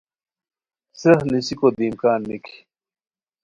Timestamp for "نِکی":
2.29-2.55